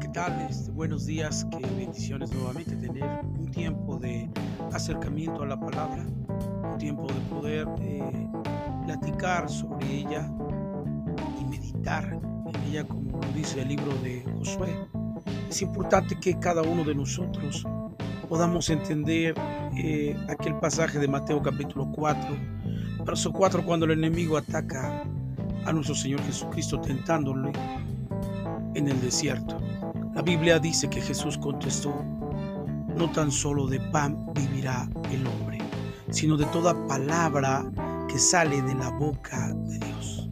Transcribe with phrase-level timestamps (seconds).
[0.00, 0.46] ¿qué tal?
[0.48, 4.30] Este, buenos días, qué bendiciones nuevamente tener un tiempo de
[4.72, 6.06] acercamiento a la palabra,
[6.72, 8.28] un tiempo de poder eh,
[8.84, 10.30] platicar sobre ella
[11.40, 14.76] y meditar en ella como dice el libro de Josué.
[15.48, 17.66] Es importante que cada uno de nosotros
[18.28, 19.34] podamos entender
[19.76, 22.36] eh, aquel pasaje de Mateo capítulo 4,
[23.04, 25.02] verso 4, cuando el enemigo ataca
[25.64, 27.50] a nuestro Señor Jesucristo tentándole
[28.74, 29.58] en el desierto.
[30.18, 31.94] La Biblia dice que Jesús contestó,
[32.96, 35.58] no tan solo de pan vivirá el hombre,
[36.10, 37.64] sino de toda palabra
[38.08, 40.28] que sale de la boca de Dios.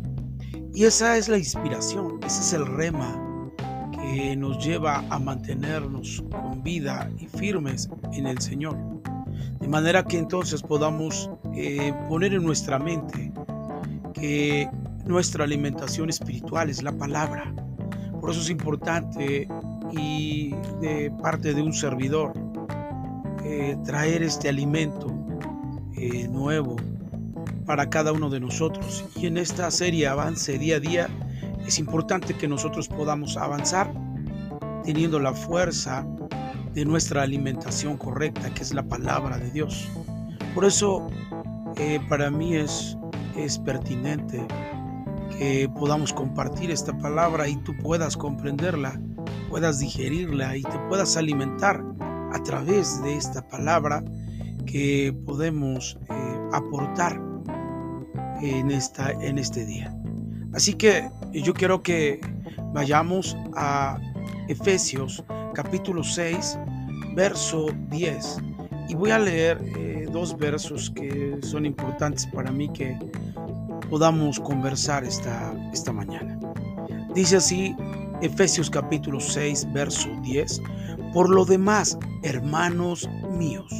[0.74, 3.52] Y esa es la inspiración, ese es el rema
[3.92, 8.76] que nos lleva a mantenernos con vida y firmes en el Señor.
[9.60, 13.32] De manera que entonces podamos eh, poner en nuestra mente
[14.14, 14.68] que
[15.04, 17.54] nuestra alimentación espiritual es la palabra
[18.26, 19.46] por eso es importante
[19.92, 22.32] y de parte de un servidor
[23.44, 25.14] eh, traer este alimento
[25.94, 26.74] eh, nuevo
[27.66, 29.04] para cada uno de nosotros.
[29.14, 31.08] Y en esta serie Avance día a día
[31.68, 33.94] es importante que nosotros podamos avanzar
[34.82, 36.04] teniendo la fuerza
[36.74, 39.86] de nuestra alimentación correcta, que es la palabra de Dios.
[40.52, 41.08] Por eso
[41.76, 42.98] eh, para mí es,
[43.36, 44.44] es pertinente
[45.38, 49.00] que podamos compartir esta palabra y tú puedas comprenderla,
[49.50, 51.84] puedas digerirla y te puedas alimentar
[52.32, 54.02] a través de esta palabra
[54.66, 57.20] que podemos eh, aportar
[58.42, 59.96] en, esta, en este día.
[60.52, 62.20] Así que yo quiero que
[62.72, 63.98] vayamos a
[64.48, 66.58] Efesios capítulo 6,
[67.14, 68.38] verso 10.
[68.88, 72.96] Y voy a leer eh, dos versos que son importantes para mí que
[73.90, 76.38] podamos conversar esta, esta mañana.
[77.14, 77.74] Dice así
[78.22, 80.62] Efesios capítulo 6, verso 10.
[81.12, 83.72] Por lo demás, hermanos míos,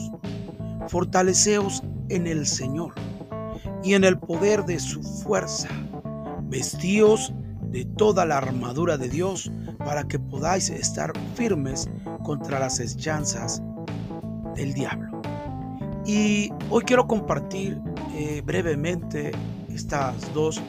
[0.88, 2.94] fortaleceos en el Señor
[3.82, 5.68] y en el poder de su fuerza.
[6.44, 7.32] Vestíos
[7.70, 11.88] de toda la armadura de Dios para que podáis estar firmes
[12.22, 13.62] contra las hechanzas
[14.54, 15.20] del diablo.
[16.04, 17.80] Y hoy quiero compartir
[18.14, 19.32] eh, brevemente
[19.76, 20.60] estas dos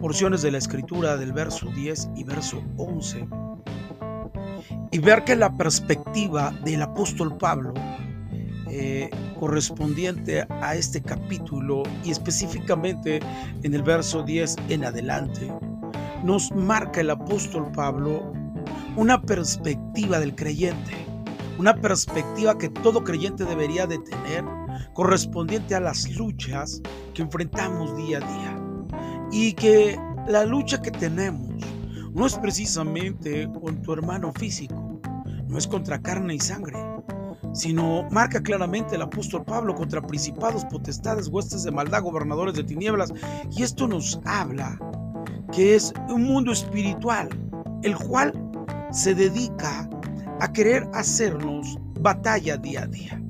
[0.00, 3.28] porciones de la escritura del verso 10 y verso 11
[4.90, 7.74] y ver que la perspectiva del apóstol Pablo
[8.70, 13.20] eh, correspondiente a este capítulo y específicamente
[13.62, 15.52] en el verso 10 en adelante,
[16.24, 18.32] nos marca el apóstol Pablo
[18.96, 20.92] una perspectiva del creyente,
[21.58, 24.44] una perspectiva que todo creyente debería de tener
[24.94, 26.80] correspondiente a las luchas
[27.12, 28.53] que enfrentamos día a día.
[29.34, 31.50] Y que la lucha que tenemos
[32.12, 35.00] no es precisamente con tu hermano físico,
[35.48, 36.78] no es contra carne y sangre,
[37.52, 43.12] sino marca claramente el apóstol Pablo contra principados, potestades, huestes de maldad, gobernadores de tinieblas.
[43.50, 44.78] Y esto nos habla
[45.52, 47.28] que es un mundo espiritual,
[47.82, 48.32] el cual
[48.92, 49.90] se dedica
[50.40, 53.20] a querer hacernos batalla día a día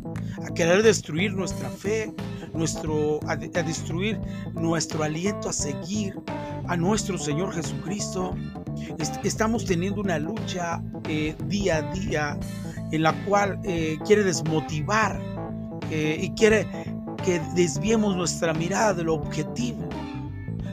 [0.47, 2.13] a querer destruir nuestra fe,
[2.55, 4.21] nuestro, a, destruir
[4.55, 6.15] nuestro aliento a seguir
[6.67, 8.35] a nuestro Señor Jesucristo.
[9.23, 12.39] estamos teniendo una lucha eh, día a día
[12.93, 15.21] en la cual eh, quiere desmotivar
[15.91, 16.67] eh, y quiere
[17.25, 19.89] que desviemos nuestra mirada del objetivo.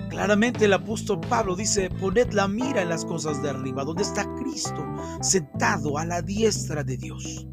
[0.10, 4.26] Claramente el apóstol Pablo dice, poned la mira en las cosas de arriba, donde está
[4.36, 4.86] Cristo
[5.22, 7.48] sentado a la diestra de Dios.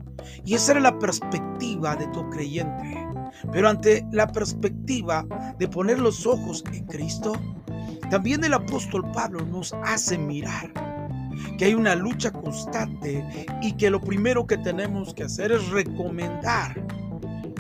[0.44, 3.07] Y esa era la perspectiva de tu creyente.
[3.52, 5.26] Pero ante la perspectiva
[5.58, 7.32] de poner los ojos en Cristo,
[8.10, 10.72] también el apóstol Pablo nos hace mirar
[11.58, 13.24] que hay una lucha constante
[13.62, 16.80] y que lo primero que tenemos que hacer es recomendar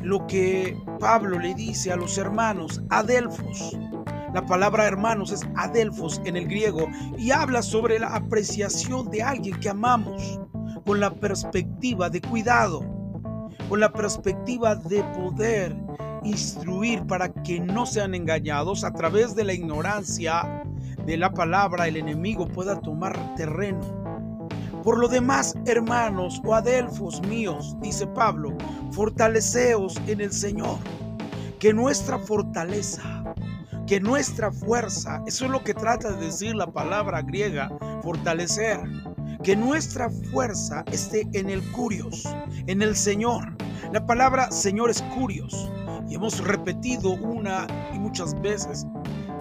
[0.02, 3.76] lo que Pablo le dice a los hermanos, adelfos.
[4.34, 9.58] La palabra hermanos es adelfos en el griego y habla sobre la apreciación de alguien
[9.60, 10.40] que amamos
[10.84, 12.80] con la perspectiva de cuidado,
[13.68, 15.76] con la perspectiva de poder
[16.24, 20.64] instruir para que no sean engañados a través de la ignorancia
[21.04, 23.80] de la palabra, el enemigo pueda tomar terreno.
[24.82, 28.56] Por lo demás, hermanos o adelfos míos, dice Pablo,
[28.92, 30.78] fortaleceos en el Señor,
[31.58, 33.34] que nuestra fortaleza,
[33.86, 37.70] que nuestra fuerza, eso es lo que trata de decir la palabra griega,
[38.02, 38.80] fortalecer,
[39.42, 42.24] que nuestra fuerza esté en el curios,
[42.66, 43.56] en el Señor.
[43.92, 45.70] La palabra Señor es curios.
[46.08, 48.86] Y hemos repetido una y muchas veces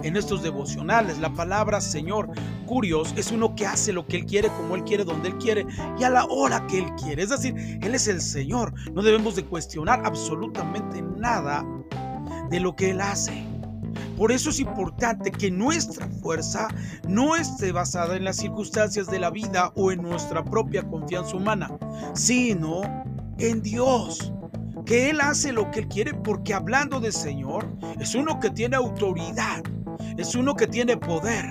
[0.03, 1.17] en estos devocionales.
[1.17, 2.29] La palabra Señor,
[2.65, 5.65] curios, es uno que hace lo que Él quiere, como Él quiere, donde Él quiere
[5.97, 7.23] y a la hora que Él quiere.
[7.23, 8.73] Es decir, Él es el Señor.
[8.93, 11.65] No debemos de cuestionar absolutamente nada
[12.49, 13.56] de lo que Él hace.
[14.17, 16.67] Por eso es importante que nuestra fuerza
[17.07, 21.69] no esté basada en las circunstancias de la vida o en nuestra propia confianza humana,
[22.15, 22.81] sino
[23.37, 24.33] en Dios
[24.87, 27.67] que Él hace lo que Él quiere porque hablando de Señor
[27.99, 29.61] es uno que tiene autoridad,
[30.17, 31.45] es uno que tiene poder,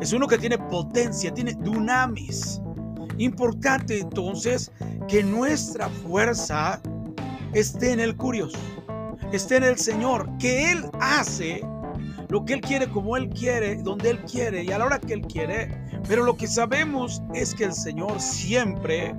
[0.00, 2.62] es uno que tiene potencia, tiene dunamis.
[3.18, 4.72] Importante entonces
[5.06, 6.80] que nuestra fuerza
[7.52, 8.58] esté en el curioso,
[9.32, 11.62] esté en el Señor, que Él hace
[12.28, 15.14] lo que Él quiere como Él quiere, donde Él quiere y a la hora que
[15.14, 15.70] Él quiere.
[16.08, 19.14] Pero lo que sabemos es que el Señor siempre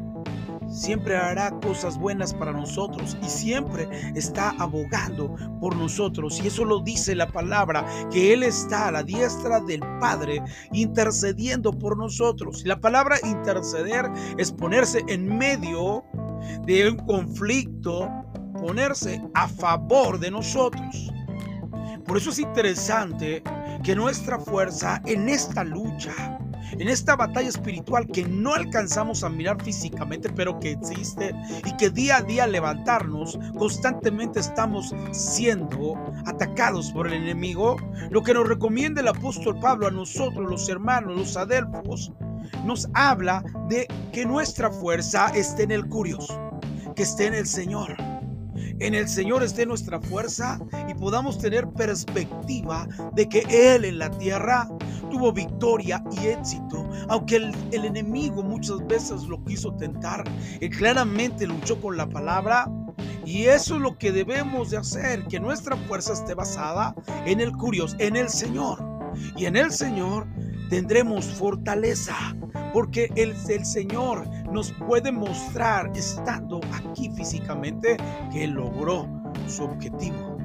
[0.69, 6.39] siempre hará cosas buenas para nosotros y siempre está abogando por nosotros.
[6.43, 11.71] Y eso lo dice la palabra, que Él está a la diestra del Padre intercediendo
[11.71, 12.63] por nosotros.
[12.65, 14.05] La palabra interceder
[14.37, 16.03] es ponerse en medio
[16.65, 18.09] de un conflicto,
[18.59, 21.11] ponerse a favor de nosotros.
[22.07, 23.43] Por eso es interesante
[23.83, 26.39] que nuestra fuerza en esta lucha,
[26.71, 31.89] en esta batalla espiritual que no alcanzamos a mirar físicamente, pero que existe y que
[31.89, 35.95] día a día levantarnos, constantemente estamos siendo
[36.25, 37.75] atacados por el enemigo,
[38.09, 42.13] lo que nos recomienda el apóstol Pablo a nosotros, los hermanos, los adelfos,
[42.63, 46.57] nos habla de que nuestra fuerza esté en el curioso,
[46.95, 47.97] que esté en el Señor
[48.79, 54.09] en el Señor esté nuestra fuerza y podamos tener perspectiva de que Él en la
[54.11, 54.69] tierra
[55.09, 56.87] tuvo victoria y éxito.
[57.09, 60.23] Aunque el, enemigo muchas veces lo quiso tentar,
[60.61, 62.71] Él claramente luchó con la palabra.
[63.25, 66.95] Y eso es lo que debemos de hacer, que nuestra fuerza esté basada
[67.25, 68.79] en el curioso, en el Señor.
[69.35, 70.27] Y en el Señor
[70.69, 72.15] tendremos fortaleza,
[72.77, 73.35] porque el,
[73.65, 77.97] Señor nos puede mostrar, estando aquí físicamente,
[78.31, 79.09] que logró
[79.47, 80.37] su objetivo.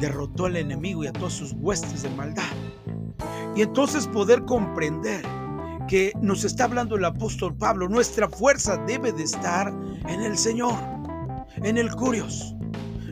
[0.00, 2.42] Derrotó al enemigo y a todas sus huestes de maldad.
[3.54, 5.26] Y entonces poder comprender
[5.86, 9.70] que nos está hablando el apóstol Pablo, nuestra fuerza debe de estar
[10.08, 10.78] en el Señor,
[11.56, 12.53] en el Curios,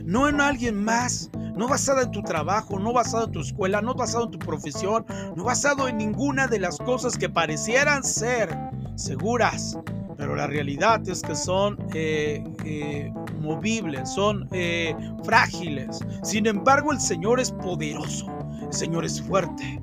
[0.05, 3.93] no en alguien más, no basada en tu trabajo, no basado en tu escuela, no
[3.93, 5.05] basado en tu profesión,
[5.35, 8.55] no basado en ninguna de las cosas que parecieran ser
[8.95, 9.77] seguras,
[10.17, 15.99] pero la realidad es que son eh, eh, movibles, son eh, frágiles.
[16.23, 18.27] Sin embargo, el Señor es poderoso,
[18.61, 19.81] el Señor es fuerte,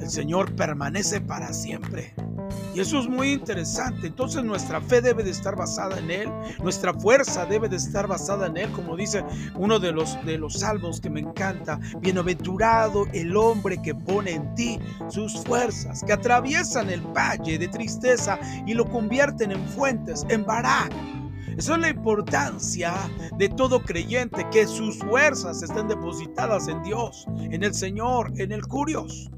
[0.00, 2.14] el Señor permanece para siempre.
[2.74, 4.06] Y eso es muy interesante.
[4.06, 6.30] Entonces nuestra fe debe de estar basada en Él.
[6.62, 8.72] Nuestra fuerza debe de estar basada en Él.
[8.72, 9.24] Como dice
[9.54, 11.78] uno de los, de los salmos que me encanta.
[12.00, 14.78] Bienaventurado el hombre que pone en ti
[15.08, 16.02] sus fuerzas.
[16.02, 20.92] Que atraviesan el valle de tristeza y lo convierten en fuentes, en barak.
[21.56, 22.94] Esa es la importancia
[23.36, 28.66] de todo creyente, que sus fuerzas estén depositadas en Dios, en el Señor, en el
[28.66, 29.30] Curios.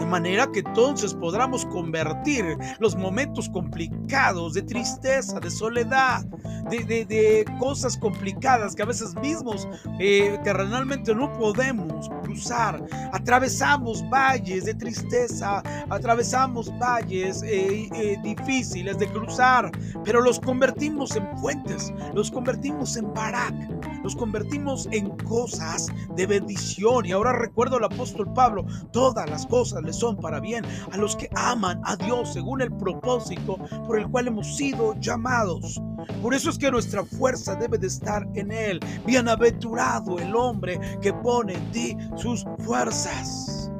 [0.00, 6.24] De manera que entonces podamos convertir los momentos complicados de tristeza, de soledad,
[6.70, 9.68] de, cosas complicadas que a veces mismos
[9.98, 12.82] eh, terrenalmente no podemos cruzar.
[13.12, 19.70] Atravesamos valles de tristeza, atravesamos valles eh, eh, difíciles de cruzar,
[20.02, 23.54] pero los convertimos en fuentes, los convertimos en barak,
[24.02, 27.06] los convertimos en cosas de bendición.
[27.06, 31.16] Y ahora recuerdo al apóstol Pablo, todas las cosas le son para bien a los
[31.16, 35.80] que aman a Dios según el propósito por el cual hemos sido llamados.
[36.22, 38.80] Por eso es que nuestra fuerza debe de estar en Él.
[39.06, 43.70] Bienaventurado el hombre que pone en ti sus fuerzas.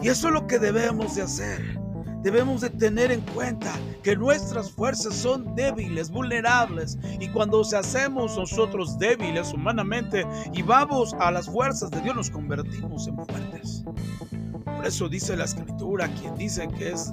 [0.00, 1.77] Y eso es lo que debemos de hacer.
[2.22, 3.72] Debemos de tener en cuenta
[4.02, 6.98] que nuestras fuerzas son débiles, vulnerables.
[7.20, 12.30] Y cuando se hacemos nosotros débiles humanamente y vamos a las fuerzas de Dios, nos
[12.30, 13.84] convertimos en fuertes.
[14.64, 17.12] Por eso dice la escritura, quien dice que es,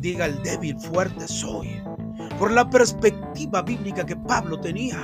[0.00, 1.82] diga el débil, fuerte soy.
[2.38, 5.00] Por la perspectiva bíblica que Pablo tenía.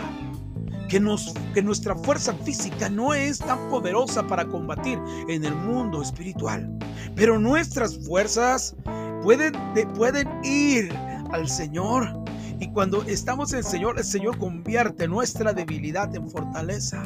[0.88, 4.98] Que, nos, que, nuestra fuerza física no es tan poderosa para combatir
[5.28, 6.70] en el mundo espiritual.
[7.16, 8.76] Pero nuestras fuerzas
[9.24, 10.92] pueden, ir
[11.32, 12.22] al Señor.
[12.60, 17.02] Y cuando estamos en el Señor, el Señor convierte nuestra debilidad en fortaleza.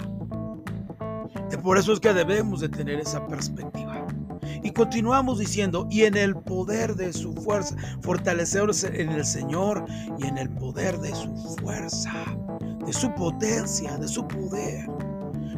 [1.50, 4.06] Y por eso es que debemos de tener esa perspectiva.
[4.62, 9.84] Y continuamos diciendo, y en el poder de su fuerza, fortaleceros en el Señor
[10.18, 12.12] y en el poder de su fuerza,
[12.84, 14.86] de su potencia, de su poder.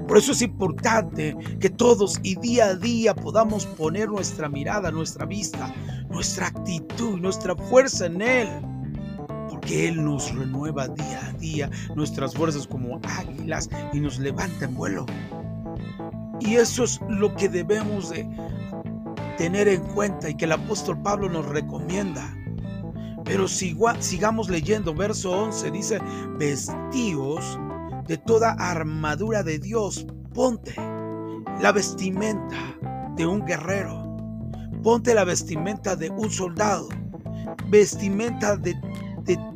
[0.06, 5.24] Por eso es importante que todos y día a día podamos poner nuestra mirada, nuestra
[5.24, 5.72] vista,
[6.10, 8.48] nuestra actitud, nuestra fuerza en Él.
[9.48, 14.74] Porque Él nos renueva día a día nuestras fuerzas como águilas y nos levanta en
[14.74, 15.06] vuelo.
[16.40, 18.28] Y eso es lo que debemos de
[19.36, 22.36] tener en cuenta y que el apóstol Pablo nos recomienda.
[23.24, 26.00] Pero sigamos leyendo, verso 11 dice,
[26.38, 27.58] vestíos
[28.06, 30.74] de toda armadura de Dios, ponte
[31.60, 32.56] la vestimenta
[33.16, 34.09] de un guerrero,
[34.82, 36.88] ponte la vestimenta de un soldado,
[37.68, 38.74] vestimenta de,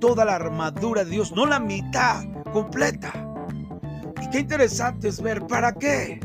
[0.01, 3.13] toda la armadura de Dios, no la mitad completa.
[4.23, 6.21] Y qué interesante es ver, ¿para qué?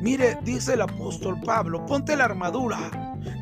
[0.00, 2.78] Mire, dice el apóstol Pablo, ponte la armadura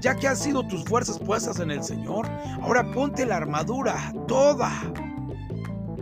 [0.01, 2.29] ya que han sido tus fuerzas puestas en el Señor,
[2.61, 4.71] ahora ponte la armadura, toda,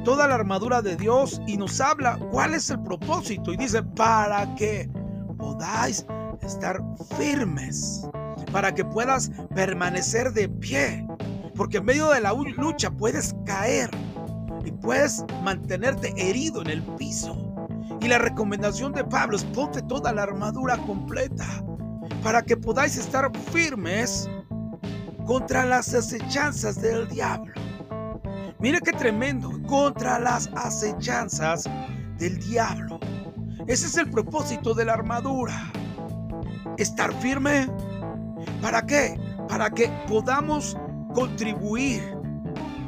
[0.04, 4.54] toda la armadura de Dios y nos habla cuál es el propósito y dice, para
[4.54, 4.90] que
[5.38, 6.06] podáis
[6.42, 6.82] estar
[7.18, 8.06] firmes,
[8.52, 11.06] para que puedas permanecer de pie,
[11.54, 13.90] porque en medio de la lucha puedes caer
[14.64, 17.46] y puedes mantenerte herido en el piso.
[18.00, 21.46] Y la recomendación de Pablo es ponte toda la armadura completa
[22.22, 24.28] para que podáis estar firmes
[25.26, 27.52] contra las acechanzas del diablo.
[28.58, 31.64] Mire qué tremendo, contra las acechanzas
[32.18, 33.00] del diablo.
[33.66, 35.72] Ese es el propósito de la armadura.
[36.76, 37.68] Estar firme.
[38.62, 39.18] ¿Para qué?
[39.48, 40.76] Para que podamos
[41.14, 42.02] contribuir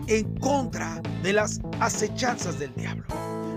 [0.07, 3.05] en contra de las acechanzas del diablo.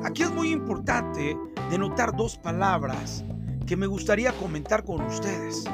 [0.03, 1.37] Aquí es muy importante
[1.69, 3.23] denotar dos palabras
[3.65, 5.65] que me gustaría comentar con ustedes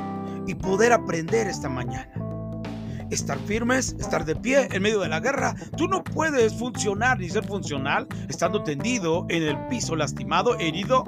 [0.47, 2.11] y poder aprender esta mañana.
[3.11, 5.53] Estar firmes, estar de pie en medio de la guerra.
[5.75, 11.03] Tú no puedes funcionar ni ser funcional estando tendido en el piso, lastimado, herido.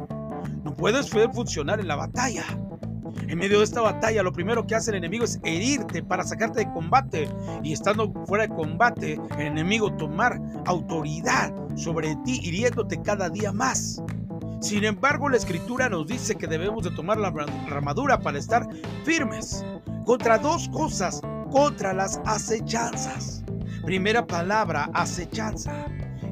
[0.63, 2.43] No puedes funcionar en la batalla.
[3.27, 6.59] En medio de esta batalla, lo primero que hace el enemigo es herirte para sacarte
[6.59, 7.29] de combate.
[7.63, 14.01] Y estando fuera de combate, el enemigo tomar autoridad sobre ti, hiriéndote cada día más.
[14.61, 17.33] Sin embargo, la escritura nos dice que debemos de tomar la
[17.69, 18.65] armadura para estar
[19.03, 19.65] firmes
[20.05, 23.43] contra dos cosas, contra las acechanzas.
[23.85, 25.85] Primera palabra, acechanza.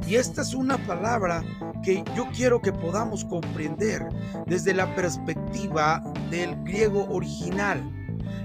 [0.07, 1.43] Y esta es una palabra
[1.83, 4.07] que yo quiero que podamos comprender
[4.45, 7.81] desde la perspectiva del griego original.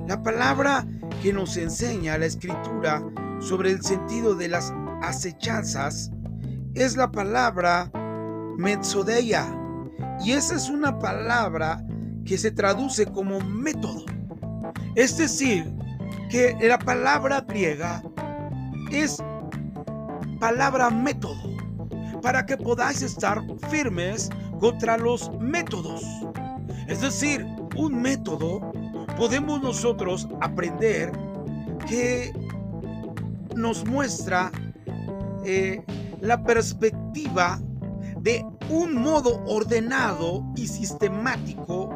[0.07, 0.87] La palabra
[1.23, 3.03] que nos enseña la escritura
[3.41, 6.11] sobre el sentido de las acechanzas
[6.75, 7.91] es la palabra
[8.57, 9.47] metzodeia
[10.25, 11.85] y esa es una palabra
[12.25, 14.05] que se traduce como método.
[14.95, 15.73] Es decir,
[16.31, 18.03] que la palabra griega
[18.91, 19.23] es
[20.41, 21.57] palabra método,
[22.27, 23.41] para que podáis estar
[23.71, 26.03] firmes contra los métodos.
[26.89, 28.73] Es decir, un método
[29.17, 31.13] podemos nosotros aprender
[31.89, 32.33] que
[33.55, 34.51] nos muestra
[35.45, 35.81] eh,
[36.21, 37.61] la perspectiva
[38.19, 41.91] de un modo ordenado y sistemático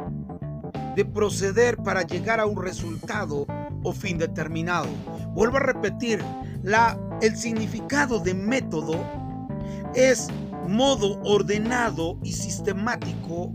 [0.94, 3.48] de proceder para llegar a un resultado
[3.82, 4.86] o fin determinado.
[5.34, 6.22] Vuelvo a repetir,
[6.62, 9.19] la, el significado de método
[9.94, 10.28] es
[10.68, 13.52] modo ordenado y sistemático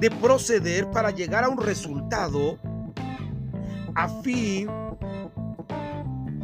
[0.00, 2.58] de proceder para llegar a un resultado
[3.94, 4.68] a fin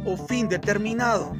[0.05, 1.33] o fin determinado.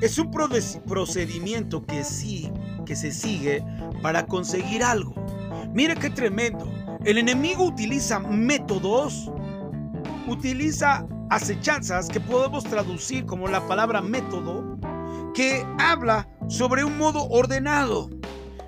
[0.00, 2.52] Es un procedimiento que sí
[2.86, 3.62] que se sigue
[4.02, 5.14] para conseguir algo.
[5.74, 6.72] Mire qué tremendo.
[7.04, 9.30] El enemigo utiliza métodos,
[10.26, 14.78] utiliza acechanzas que podemos traducir como la palabra método,
[15.34, 18.10] que habla sobre un modo ordenado.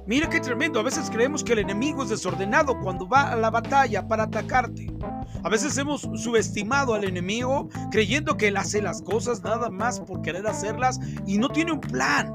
[0.07, 0.81] Mira qué tremendo.
[0.81, 4.93] A veces creemos que el enemigo es desordenado cuando va a la batalla para atacarte.
[5.43, 10.21] A veces hemos subestimado al enemigo creyendo que él hace las cosas nada más por
[10.23, 12.35] querer hacerlas y no tiene un plan.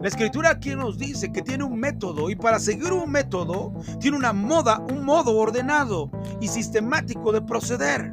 [0.00, 4.16] La escritura aquí nos dice que tiene un método y para seguir un método tiene
[4.16, 6.10] una moda, un modo ordenado
[6.40, 8.12] y sistemático de proceder.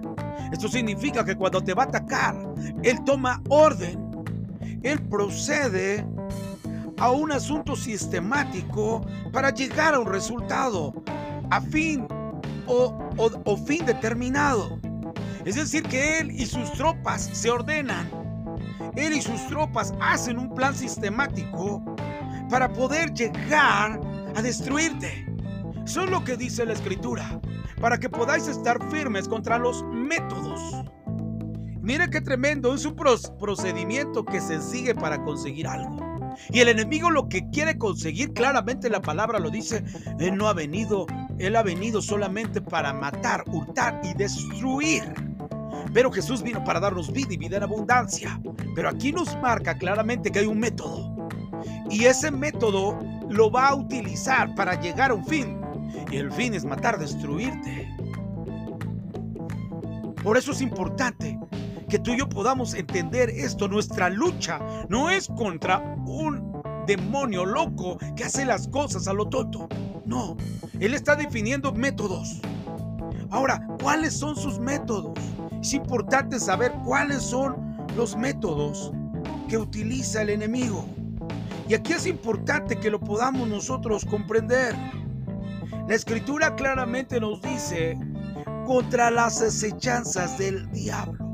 [0.51, 2.35] Esto significa que cuando te va a atacar,
[2.83, 3.99] Él toma orden,
[4.83, 6.05] Él procede
[6.99, 10.93] a un asunto sistemático para llegar a un resultado,
[11.49, 12.07] a fin
[12.67, 14.79] o, o fin determinado.
[15.45, 18.19] Es decir, que Él y sus tropas se ordenan
[18.95, 21.83] él y sus tropas hacen un plan sistemático
[22.49, 23.99] para poder llegar
[24.35, 25.25] a destruirte.
[25.85, 27.39] Eso es lo que dice la escritura,
[27.79, 30.83] para que podáis estar firmes contra los métodos.
[31.89, 35.97] Mire qué tremendo, es un procedimiento que se sigue para conseguir algo.
[36.51, 39.83] Y el enemigo lo que quiere conseguir, claramente la palabra lo dice,
[40.19, 41.07] Él no ha venido,
[41.39, 45.01] Él ha venido solamente para matar, hurtar y destruir.
[45.91, 48.39] Pero Jesús vino para darnos vida y vida en abundancia.
[48.75, 51.27] Pero aquí nos marca claramente que hay un método.
[51.89, 52.99] Y ese método
[53.31, 55.59] lo va a utilizar para llegar a un fin.
[56.11, 57.89] Y el fin es matar, destruirte.
[60.21, 61.39] Por eso es importante
[61.89, 63.67] que tú y yo podamos entender esto.
[63.67, 69.67] Nuestra lucha no es contra un demonio loco que hace las cosas a lo tonto.
[70.05, 70.37] No,
[70.79, 72.41] él está definiendo métodos.
[73.31, 75.17] Ahora, ¿cuáles son sus métodos?
[75.61, 78.91] Es importante saber cuáles son los métodos
[79.47, 80.85] que utiliza el enemigo.
[81.67, 84.75] Y aquí es importante que lo podamos nosotros comprender.
[85.87, 87.97] La escritura claramente nos dice
[88.65, 91.28] contra las acechanzas del diablo,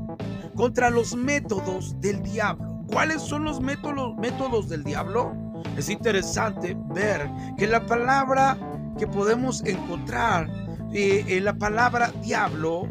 [0.56, 2.82] contra los métodos del diablo.
[2.88, 5.34] ¿Cuáles son los métodos, métodos del diablo?
[5.76, 8.56] Es interesante ver que la palabra
[8.98, 10.48] que podemos encontrar
[10.92, 12.88] eh, en la palabra diablo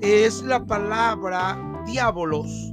[0.00, 2.72] es la palabra diabolos.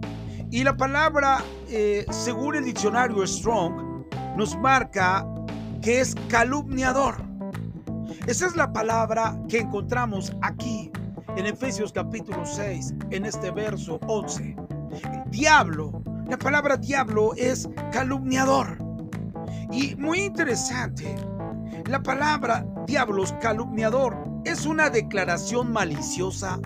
[0.51, 4.05] Y la palabra, eh, según el diccionario Strong,
[4.36, 5.25] nos marca
[5.81, 7.15] que es calumniador.
[8.27, 10.91] Esa es la palabra que encontramos aquí
[11.36, 14.56] en Efesios capítulo 6, en este verso 11.
[15.28, 18.78] Diablo, la palabra diablo es calumniador.
[19.72, 21.16] Y muy interesante,
[21.88, 26.60] la palabra diablos, calumniador, es una declaración maliciosa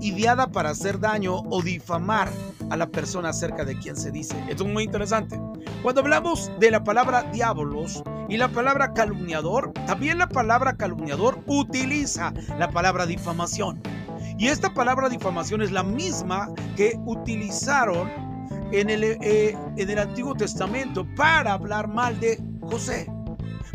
[0.00, 2.28] ideada para hacer daño o difamar
[2.70, 4.36] a la persona acerca de quien se dice.
[4.48, 5.38] Esto es muy interesante.
[5.82, 12.32] Cuando hablamos de la palabra diablos y la palabra calumniador, también la palabra calumniador utiliza
[12.58, 13.82] la palabra difamación.
[14.38, 18.10] Y esta palabra difamación es la misma que utilizaron
[18.72, 23.10] en el, eh, en el Antiguo Testamento para hablar mal de José,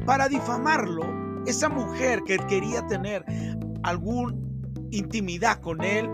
[0.06, 1.04] para difamarlo
[1.46, 3.24] esa mujer que quería tener
[3.84, 4.50] algún
[4.92, 6.10] intimidad con él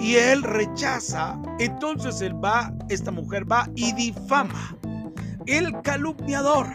[0.00, 4.76] y él rechaza, entonces él va, esta mujer va y difama.
[5.46, 6.66] El calumniador.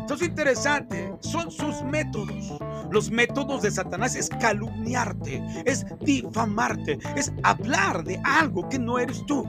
[0.00, 2.58] Entonces interesante, son sus métodos.
[2.90, 9.24] Los métodos de Satanás es calumniarte, es difamarte, es hablar de algo que no eres
[9.26, 9.44] tú.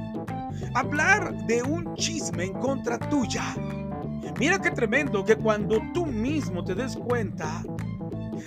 [0.74, 3.56] Hablar de un chisme en contra tuya.
[4.40, 7.64] Mira qué tremendo que cuando tú mismo te des cuenta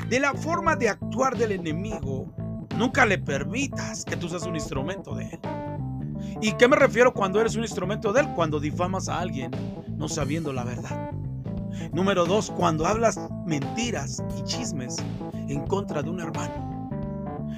[0.09, 2.33] de la forma de actuar del enemigo,
[2.76, 5.40] nunca le permitas que tú seas un instrumento de él.
[6.40, 8.29] ¿Y qué me refiero cuando eres un instrumento de él?
[8.35, 9.50] Cuando difamas a alguien
[9.88, 11.11] no sabiendo la verdad.
[11.92, 14.96] Número dos, cuando hablas mentiras y chismes
[15.48, 16.70] en contra de un hermano.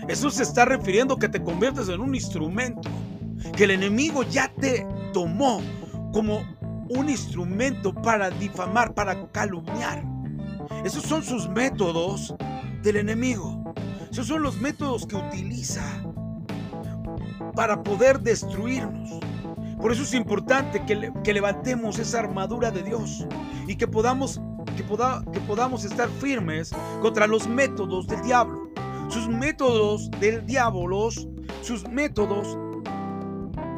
[0.09, 2.88] Eso se está refiriendo que te conviertes en un instrumento,
[3.57, 5.61] que el enemigo ya te tomó
[6.12, 6.42] como
[6.88, 10.05] un instrumento para difamar, para calumniar.
[10.85, 12.35] Esos son sus métodos
[12.83, 13.62] del enemigo.
[14.11, 15.83] Esos son los métodos que utiliza
[17.55, 19.20] para poder destruirnos.
[19.83, 23.27] Por eso es importante que, levantemos esa armadura de Dios
[23.66, 24.40] y que podamos,
[24.77, 26.71] que, que podamos estar firmes
[27.03, 28.71] contra los métodos del diablo.
[29.09, 31.11] Sus métodos del diablo,
[31.62, 32.57] sus métodos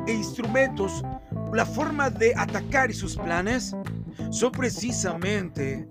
[0.07, 1.03] e instrumentos
[1.55, 3.77] la forma de atacar y sus planes
[4.31, 5.87] son precisamente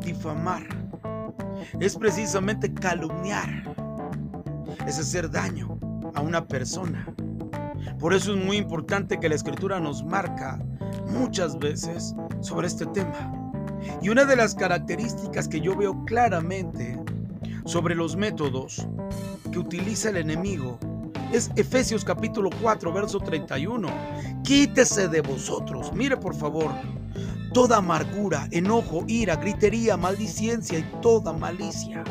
[0.00, 0.66] difamar,
[1.78, 3.62] es precisamente calumniar,
[4.86, 5.78] es hacer daño
[6.14, 7.06] a una persona.
[7.98, 10.58] Por eso es muy importante que la escritura nos marca
[11.10, 13.32] muchas veces sobre este tema.
[14.02, 16.98] Y una de las características que yo veo claramente
[17.64, 18.86] sobre los métodos
[19.52, 20.78] que utiliza el enemigo
[21.32, 23.88] es Efesios capítulo 4, verso 31.
[24.42, 26.70] Quítese de vosotros, mire por favor,
[27.52, 32.04] toda amargura, enojo, ira, gritería, maldiciencia y toda malicia.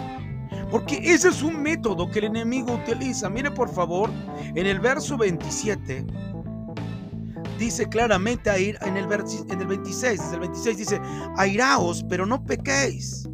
[0.70, 3.30] Porque ese es un método que el enemigo utiliza.
[3.30, 4.10] Mire por favor,
[4.56, 6.06] en el verso 27
[7.58, 9.08] dice claramente en el,
[9.52, 11.02] en el 26, desde el 26 dice,
[11.38, 13.28] airaos, pero no pequéis.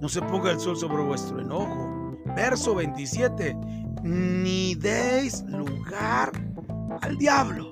[0.00, 2.16] No se ponga el sol sobre vuestro enojo.
[2.36, 3.56] Verso 27,
[4.02, 6.32] ni deis lugar
[7.02, 7.68] al diablo.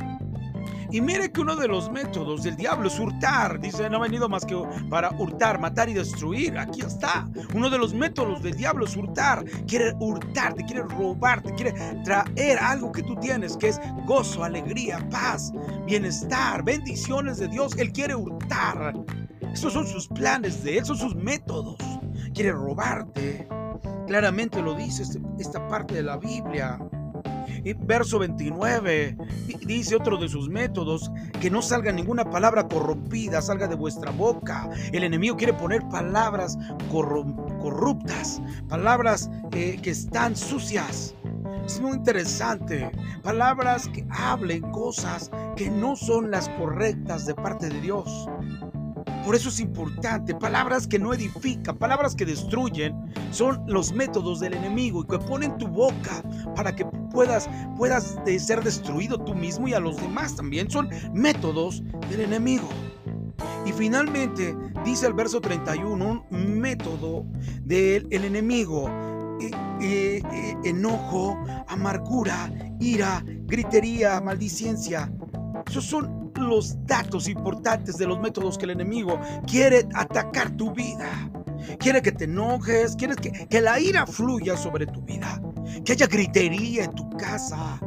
[0.90, 3.60] Y mire que uno de los métodos del diablo es hurtar.
[3.60, 4.56] Dice, no ha venido más que
[4.88, 6.56] para hurtar, matar y destruir.
[6.58, 7.28] Aquí está.
[7.54, 9.44] Uno de los métodos del diablo es hurtar.
[9.66, 11.72] Quiere hurtarte, quiere robarte, quiere
[12.04, 15.52] traer algo que tú tienes, que es gozo, alegría, paz,
[15.86, 17.76] bienestar, bendiciones de Dios.
[17.76, 18.94] Él quiere hurtar.
[19.52, 21.76] Esos son sus planes de él, son sus métodos.
[22.32, 23.48] Quiere robarte,
[24.08, 26.78] Claramente lo dice este, esta parte de la Biblia.
[27.80, 29.16] Verso 29
[29.66, 34.68] dice otro de sus métodos, que no salga ninguna palabra corrompida, salga de vuestra boca.
[34.92, 36.58] El enemigo quiere poner palabras
[36.90, 41.14] corruptas, palabras eh, que están sucias.
[41.66, 42.90] Es muy interesante.
[43.22, 48.26] Palabras que hablen cosas que no son las correctas de parte de Dios.
[49.28, 52.96] Por eso es importante, palabras que no edifican, palabras que destruyen,
[53.30, 56.22] son los métodos del enemigo y que ponen tu boca
[56.56, 60.70] para que puedas, puedas ser destruido tú mismo y a los demás también.
[60.70, 62.70] Son métodos del enemigo.
[63.66, 67.26] Y finalmente dice el verso 31, un método
[67.64, 68.88] del enemigo
[69.42, 75.12] eh, eh, enojo, amargura, ira, gritería, maldicencia.
[75.66, 76.17] Esos son
[76.48, 81.30] los datos importantes de los métodos que el enemigo quiere atacar tu vida.
[81.78, 85.40] Quiere que te enojes, quiere que, que la ira fluya sobre tu vida,
[85.84, 87.80] que haya gritería en tu casa,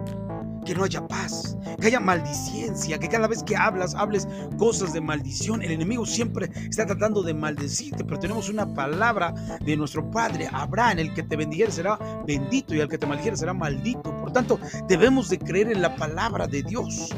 [0.65, 5.01] que no haya paz, que haya maldicencia, que cada vez que hablas, hables cosas de
[5.01, 5.62] maldición.
[5.62, 10.99] El enemigo siempre está tratando de maldecirte, pero tenemos una palabra de nuestro Padre, Abraham,
[10.99, 14.15] el que te bendijere será bendito y el que te maldijere será maldito.
[14.17, 17.10] Por tanto, debemos de creer en la palabra de Dios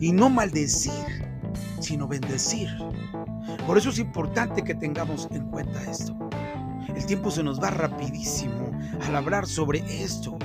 [0.00, 0.92] y no maldecir,
[1.80, 2.68] sino bendecir.
[3.66, 6.16] Por eso es importante que tengamos en cuenta esto.
[6.94, 8.70] El tiempo se nos va rapidísimo
[9.06, 10.38] al hablar sobre esto.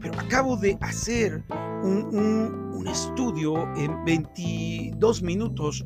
[0.00, 1.44] Pero acabo de hacer
[1.84, 5.84] un, estudio en 22 minutos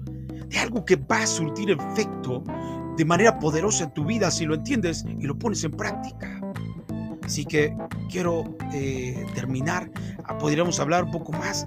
[0.49, 2.43] de algo que va a surtir efecto
[2.97, 6.41] de manera poderosa en tu vida si lo entiendes y lo pones en práctica.
[7.23, 7.75] Así que
[8.11, 9.91] quiero eh, terminar,
[10.25, 11.67] ah, podríamos hablar un poco más,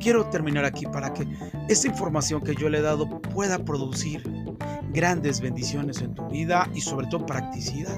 [0.00, 1.26] quiero terminar aquí para que
[1.68, 4.22] esta información que yo le he dado pueda producir
[4.92, 7.96] grandes bendiciones en tu vida y sobre todo practicidad.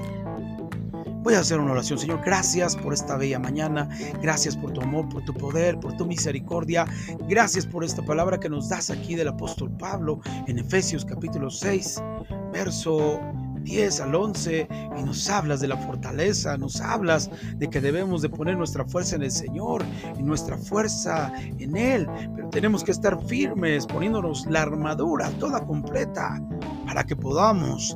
[1.23, 1.97] Voy a hacer una oración.
[1.97, 3.87] Señor, gracias por esta bella mañana.
[4.21, 6.85] Gracias por tu amor, por tu poder, por tu misericordia.
[7.29, 12.03] Gracias por esta palabra que nos das aquí del apóstol Pablo en Efesios capítulo 6,
[12.51, 13.21] verso
[13.61, 14.67] 10 al 11
[14.99, 19.15] y nos hablas de la fortaleza, nos hablas de que debemos de poner nuestra fuerza
[19.15, 19.81] en el Señor
[20.19, 22.05] y nuestra fuerza en Él,
[22.35, 26.41] pero tenemos que estar firmes poniéndonos la armadura toda completa
[26.85, 27.95] para que podamos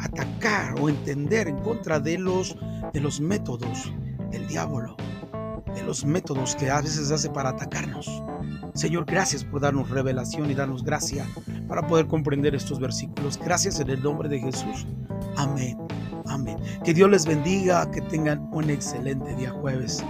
[0.00, 2.56] atacar o entender en contra de los,
[2.92, 3.92] de los métodos
[4.30, 4.96] del diablo,
[5.74, 8.22] de los métodos que a veces hace para atacarnos.
[8.74, 11.26] Señor, gracias por darnos revelación y darnos gracia
[11.66, 13.38] para poder comprender estos versículos.
[13.38, 14.86] Gracias en el nombre de Jesús.
[15.36, 15.78] Amén.
[16.26, 16.58] Amén.
[16.84, 20.04] Que Dios les bendiga, que tengan un excelente día jueves.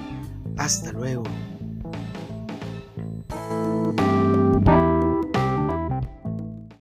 [0.56, 1.22] Hasta luego.